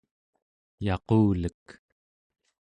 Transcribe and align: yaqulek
yaqulek 0.85 1.65